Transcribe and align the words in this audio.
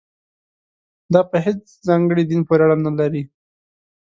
دا 1.13 1.21
په 1.29 1.37
هېڅ 1.45 1.61
ځانګړي 1.87 2.23
دین 2.29 2.41
پورې 2.47 2.61
اړه 2.65 2.77
نه 2.85 2.91
لري. 2.99 3.23